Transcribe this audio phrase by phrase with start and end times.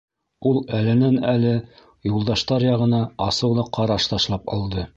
[0.51, 1.51] Ул әленән-әле
[2.11, 4.87] Юлдаштар яғына асыулы ҡараш ташлап алды.